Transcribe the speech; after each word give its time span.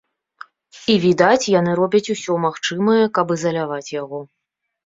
І 0.93 0.95
відаць, 1.03 1.49
яны 1.59 1.75
робяць 1.81 2.03
усё 2.15 2.39
магчымае, 2.47 2.99
каб 3.19 3.35
ізаляваць 3.37 3.87
яго. 4.01 4.25